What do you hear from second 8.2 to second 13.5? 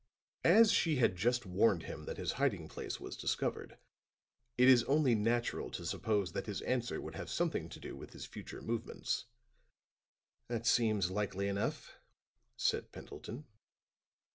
future movements." "That seems likely enough," said Pendleton.